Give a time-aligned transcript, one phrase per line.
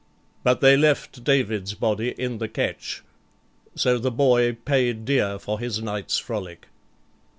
[0.43, 3.03] But they left David's body in the ketch,
[3.75, 6.65] so the boy paid dear for his night's frolic.